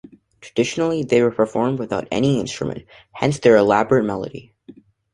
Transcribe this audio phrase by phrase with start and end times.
[0.41, 4.51] Traditionally, they were performed without any instrument, hence their elaborate melody.